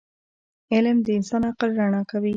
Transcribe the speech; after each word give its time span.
علم 0.73 0.97
د 1.05 1.07
انسان 1.17 1.41
عقل 1.51 1.69
رڼا 1.79 2.01
کوي. 2.11 2.29